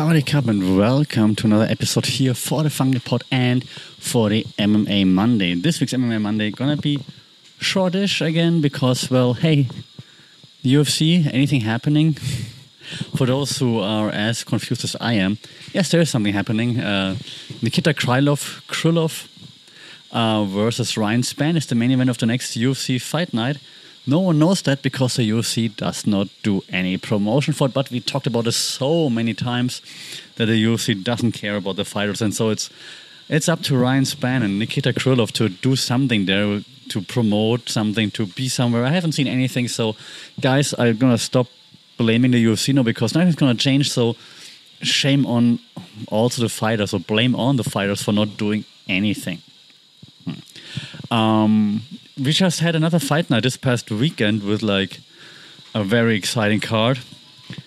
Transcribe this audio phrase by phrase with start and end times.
[0.00, 4.44] Saudi Cup and welcome to another episode here for the Funky Pod and for the
[4.58, 5.52] MMA Monday.
[5.52, 7.00] This week's MMA Monday gonna be
[7.58, 9.68] shortish again because, well, hey,
[10.64, 12.14] UFC, anything happening?
[13.14, 15.36] for those who are as confused as I am,
[15.74, 16.80] yes, there is something happening.
[16.80, 17.16] Uh,
[17.60, 19.28] Nikita Krylov, Krylov
[20.12, 23.58] uh, versus Ryan Spann is the main event of the next UFC fight night.
[24.10, 27.74] No one knows that because the UFC does not do any promotion for it.
[27.74, 29.82] But we talked about this so many times
[30.34, 32.70] that the UFC doesn't care about the fighters, and so it's
[33.28, 38.10] it's up to Ryan Spann and Nikita Krylov to do something there to promote something
[38.10, 38.84] to be somewhere.
[38.84, 39.94] I haven't seen anything, so
[40.40, 41.46] guys, I'm gonna stop
[41.96, 43.92] blaming the UFC now because nothing's gonna change.
[43.92, 44.16] So
[44.82, 45.60] shame on
[46.08, 49.38] also the fighters, or blame on the fighters for not doing anything.
[50.24, 51.14] Hmm.
[51.14, 51.82] Um,
[52.18, 55.00] we just had another fight night this past weekend with like
[55.74, 56.98] a very exciting card.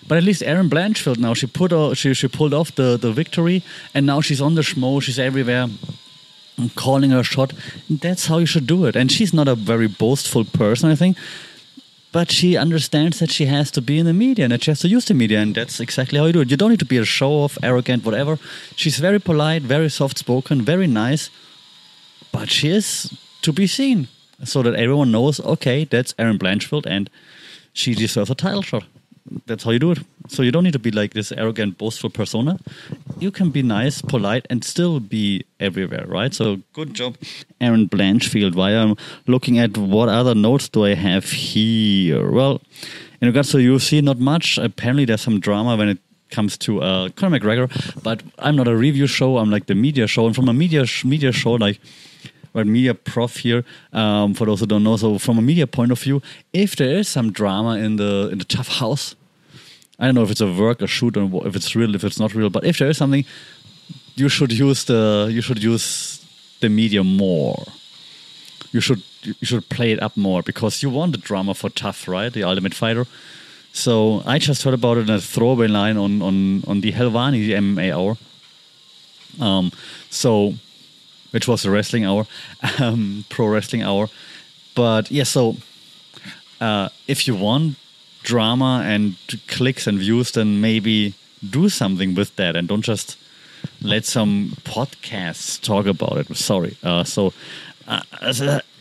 [0.06, 3.12] But at least Erin Blanchfield now she put uh, she she pulled off the the
[3.12, 3.62] victory
[3.94, 5.02] and now she's on the schmo.
[5.02, 5.68] She's everywhere.
[6.76, 7.52] Calling her shot.
[7.90, 8.94] That's how you should do it.
[8.94, 11.16] And she's not a very boastful person, I think.
[12.12, 14.78] But she understands that she has to be in the media and that she has
[14.80, 16.50] to use the media, and that's exactly how you do it.
[16.52, 18.38] You don't need to be a show off, arrogant, whatever.
[18.76, 21.28] She's very polite, very soft spoken, very nice,
[22.30, 24.06] but she is to be seen
[24.42, 27.10] so that everyone knows, okay, that's Erin Blanchfield and
[27.72, 28.84] she deserves a title shot.
[29.46, 29.98] That's how you do it.
[30.28, 32.58] So you don't need to be like this arrogant, boastful persona.
[33.18, 36.32] You can be nice, polite, and still be everywhere, right?
[36.32, 37.16] So good job,
[37.60, 38.54] Erin Blanchfield.
[38.54, 38.96] While I'm
[39.26, 42.30] looking at what other notes do I have here?
[42.30, 42.60] Well,
[43.20, 44.58] in regards to UFC, not much.
[44.58, 45.98] Apparently, there's some drama when it
[46.30, 49.38] comes to uh, Conor McGregor, but I'm not a review show.
[49.38, 51.80] I'm like the media show, and from a media sh- media show, like
[52.54, 53.64] right, media prof here.
[53.92, 56.96] Um, for those who don't know, so from a media point of view, if there
[56.96, 59.14] is some drama in the in the TUF house,
[59.98, 62.18] I don't know if it's a work, a shoot, or if it's real, if it's
[62.18, 62.50] not real.
[62.50, 63.24] But if there is something,
[64.16, 66.24] you should use the you should use
[66.60, 67.64] the media more.
[68.72, 72.08] You should you should play it up more because you want the drama for TUF,
[72.08, 72.32] right?
[72.32, 73.06] The Ultimate Fighter.
[73.72, 77.48] So I just heard about it in a throwaway line on on on the Helwani
[77.48, 78.16] MMA hour.
[79.40, 79.72] Um,
[80.10, 80.54] so
[81.34, 82.26] which was a wrestling hour,
[82.78, 84.08] um, pro wrestling hour.
[84.76, 85.56] But yeah, so
[86.60, 87.76] uh, if you want
[88.22, 89.16] drama and
[89.48, 91.14] clicks and views, then maybe
[91.50, 93.18] do something with that and don't just
[93.82, 96.36] let some podcasts talk about it.
[96.36, 96.76] Sorry.
[96.84, 97.32] Uh, so
[97.88, 98.00] uh,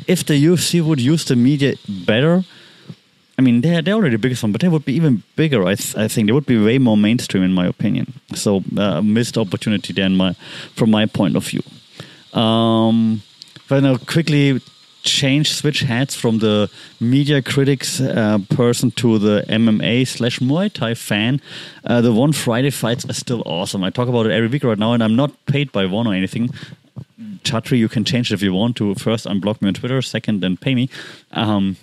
[0.07, 2.43] if the UFC would use the media better,
[3.37, 5.63] I mean, they're, they're already the biggest one, but they would be even bigger.
[5.63, 8.13] I, th- I think they would be way more mainstream, in my opinion.
[8.35, 10.33] So, uh, missed opportunity there, my,
[10.75, 11.63] from my point of view.
[12.33, 13.21] Um,
[13.69, 14.61] but now quickly
[15.03, 20.93] change switch hats from the media critics uh, person to the MMA slash Muay Thai
[20.93, 21.41] fan.
[21.83, 23.83] Uh, the One Friday fights are still awesome.
[23.83, 26.13] I talk about it every week right now, and I'm not paid by one or
[26.13, 26.49] anything.
[27.43, 28.95] Chatri, you can change it if you want to.
[28.95, 30.01] First, unblock me on Twitter.
[30.01, 30.89] Second, then pay me.
[31.33, 31.75] Um,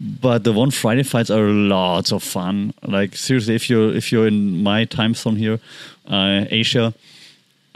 [0.00, 2.74] but the One Friday fights are lots of fun.
[2.82, 5.60] Like seriously, if you're if you're in my time zone here,
[6.08, 6.94] uh, Asia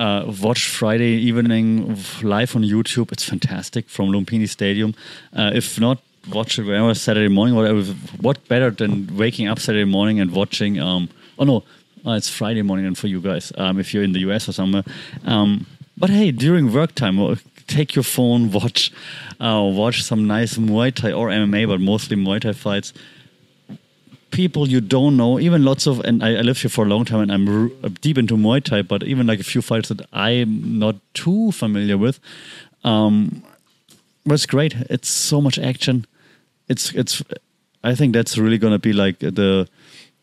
[0.02, 3.12] uh, watch Friday evening live on YouTube.
[3.12, 4.94] It's fantastic from Lumpini Stadium.
[5.32, 5.98] Uh, if not,
[6.32, 7.54] watch it whenever Saturday morning.
[7.54, 7.82] Whatever.
[8.20, 10.80] What better than waking up Saturday morning and watching?
[10.80, 11.08] Um,
[11.38, 11.56] oh no,
[12.04, 13.52] uh, it's Friday morning and for you guys.
[13.56, 14.82] Um, if you're in the US or somewhere.
[15.24, 17.36] Um, but hey, during work time, uh,
[17.68, 18.91] take your phone, watch,
[19.38, 22.92] uh, watch some nice Muay Thai or MMA, but mostly Muay Thai fights
[24.32, 27.04] people you don't know, even lots of, and I, I lived here for a long
[27.04, 30.00] time and I'm r- deep into Muay Thai, but even like a few fights that
[30.12, 32.19] I'm not too familiar with.
[32.82, 33.44] Um,
[34.26, 34.75] was great.
[34.91, 36.06] It's so much action.
[36.69, 37.22] It's, it's,
[37.84, 39.69] I think that's really going to be like the,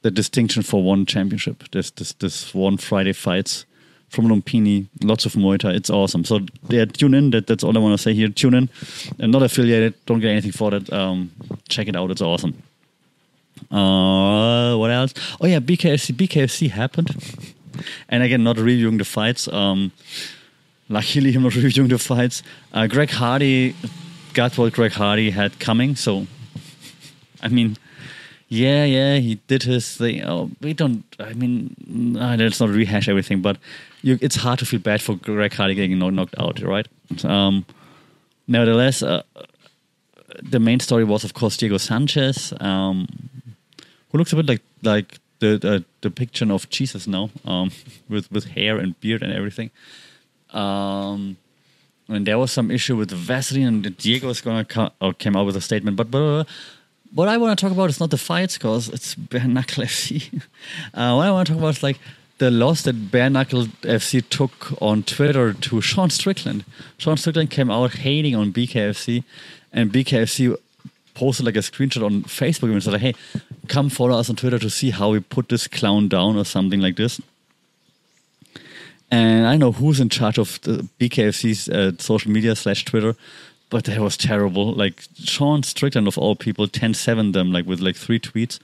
[0.02, 1.64] the distinction for one championship.
[1.72, 3.66] This, this, this one Friday fights
[4.10, 5.74] from Lumpini, lots of Muay Thai.
[5.74, 6.26] It's awesome.
[6.26, 7.30] So yeah, tune in.
[7.30, 8.30] That, that's all I want to say here.
[8.30, 8.70] Tune in.
[9.20, 9.94] I'm not affiliated.
[10.06, 10.92] Don't get anything for that.
[10.92, 11.32] Um,
[11.68, 12.10] check it out.
[12.10, 12.64] It's awesome.
[13.72, 15.14] Uh, what else?
[15.40, 16.16] Oh yeah, BKFC.
[16.16, 17.10] BKFC happened,
[18.08, 19.48] and again, not reviewing the fights.
[19.48, 19.92] Um,
[20.88, 22.44] luckily, I'm not reviewing the fights.
[22.74, 23.76] Uh, Greg Hardy
[24.34, 25.96] got what Greg Hardy had coming.
[25.96, 26.28] So,
[27.42, 27.78] I mean,
[28.48, 30.24] yeah, yeah, he did his thing.
[30.24, 31.04] Oh, we don't.
[31.20, 33.58] I mean, uh, let's not rehash everything, but
[34.02, 36.88] you, it's hard to feel bad for Greg Hardy getting knocked out, right?
[37.24, 37.66] Um,
[38.48, 39.22] nevertheless, uh,
[40.42, 42.54] the main story was, of course, Diego Sanchez.
[42.60, 43.08] Um,
[44.12, 47.72] who looks a bit like like the the depiction of Jesus now, um,
[48.10, 49.72] with with hair and beard and everything.
[50.52, 51.38] Um,
[52.08, 55.46] and there was some issue with Vaseline, and Diego is gonna come, or came out
[55.46, 55.96] with a statement.
[55.96, 56.48] But, but
[57.14, 60.42] what I want to talk about is not the fights, cause it's bare knuckle FC.
[60.94, 62.00] uh, what I want to talk about is like
[62.40, 66.64] the loss that Bare Knuckle FC took on Twitter to Sean Strickland.
[66.98, 69.24] Sean Strickland came out hating on BKFC,
[69.72, 70.56] and BKFC
[71.14, 73.14] posted like a screenshot on Facebook and said, "Hey,
[73.70, 76.82] come follow us on Twitter to see how we put this clown down or something
[76.82, 77.22] like this."
[79.12, 83.16] And I know who's in charge of the BKFC's uh, social media slash Twitter,
[83.70, 84.74] but that was terrible.
[84.74, 88.60] Like Sean Strickland of all people, 10-7 them like with like three tweets.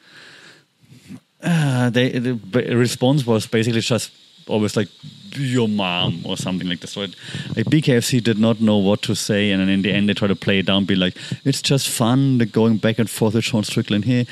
[1.42, 2.40] Uh, they the
[2.75, 4.12] response was basically just
[4.47, 4.89] always like
[5.38, 6.92] your mom or something like this.
[6.92, 7.15] So it,
[7.56, 10.27] like BKFC did not know what to say, and then in the end they try
[10.27, 13.63] to play it down, be like, "It's just fun, going back and forth with Sean
[13.63, 14.25] Strickland here."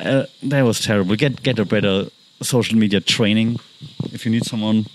[0.00, 1.16] Uh, that was terrible.
[1.16, 2.06] Get get a better
[2.42, 3.58] social media training
[4.12, 4.86] if you need someone.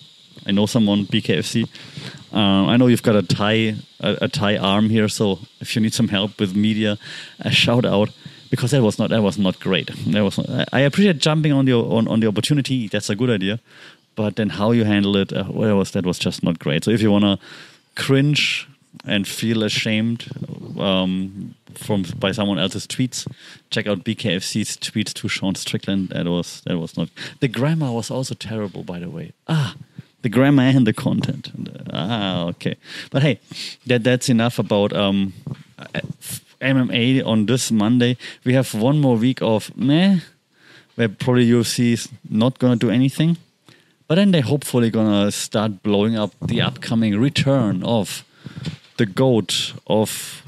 [0.45, 1.67] I know someone BKFC.
[2.31, 5.93] Uh, I know you've got a Thai a, a arm here, so if you need
[5.93, 6.97] some help with media,
[7.39, 8.09] a shout out
[8.49, 9.91] because that was not that was not great.
[10.07, 12.87] That was not, I appreciate jumping on the on, on the opportunity.
[12.87, 13.59] That's a good idea,
[14.15, 16.83] but then how you handle it, uh, well, was that was just not great.
[16.83, 17.39] So if you want to
[17.95, 18.67] cringe
[19.05, 20.25] and feel ashamed
[20.79, 23.27] um, from by someone else's tweets,
[23.69, 26.09] check out BKFC's tweets to Sean Strickland.
[26.09, 27.09] That was that was not
[27.39, 29.31] the grammar was also terrible, by the way.
[29.47, 29.75] Ah,
[30.21, 31.51] the grammar and the content.
[31.93, 32.75] Ah, okay.
[33.11, 33.39] But hey,
[33.87, 35.33] that that's enough about um,
[36.61, 38.17] MMA on this Monday.
[38.43, 40.19] We have one more week of meh,
[40.95, 43.37] where probably UFC is not gonna do anything.
[44.09, 48.25] But then they're hopefully gonna start blowing up the upcoming return of
[48.97, 50.41] the goat of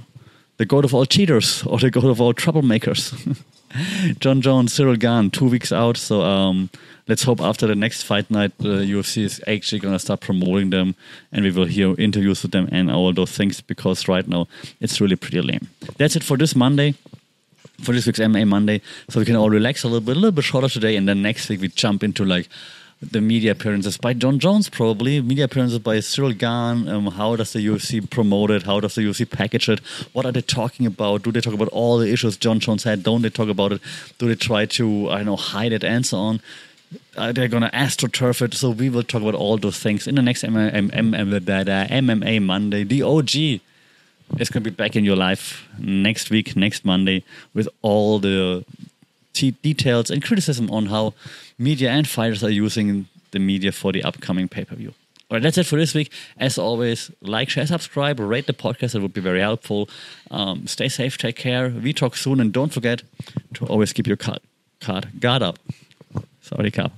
[0.58, 3.38] the goat of all cheaters or the goat of all troublemakers.
[4.19, 5.96] Jon Jones, Cyril Gane, two weeks out.
[5.96, 6.72] So um,
[7.08, 10.72] let's hope after the next fight night, the UFC is actually going to start promoting
[10.72, 10.96] them
[11.31, 14.48] and we will hear interviews with them and all those things because right now
[14.80, 15.68] it's really pretty lame.
[15.98, 16.96] That's it for this Monday.
[17.84, 18.80] For this week's MMA Monday,
[19.10, 21.24] so we can all relax a little bit, a little bit shorter today, and then
[21.24, 22.48] next week we jump into like
[23.01, 26.88] the media appearances by Jon Jones, probably media appearances by Cyril Gane.
[26.88, 28.63] Um, how does the UFC promote it?
[28.63, 29.80] How does the UFC package it?
[30.13, 31.24] What are they talking about?
[31.24, 33.01] Do they talk about all the issues Jon Jones had?
[33.01, 33.81] Don't they talk about it?
[34.19, 36.42] Do they try to I don't know hide it and so on?
[37.18, 38.53] Uh, they're gonna astroturf it.
[38.53, 42.83] So we will talk about all those things in the next MMA Monday.
[42.83, 43.62] The OG
[44.39, 47.24] is gonna be back in your life next week, next Monday,
[47.56, 48.63] with all the
[49.33, 51.13] details and criticism on how
[51.57, 54.94] media and fighters are using the media for the upcoming pay per view.
[55.30, 56.12] All right, that's it for this week.
[56.38, 58.92] As always, like, share, subscribe, rate the podcast.
[58.92, 59.89] That would be very helpful.
[60.30, 61.69] Um, stay safe, take care.
[61.69, 63.04] We talk soon, and don't forget
[63.54, 64.42] to always keep your card,
[64.81, 65.57] card guard up.
[66.42, 66.92] Sorry, Cap.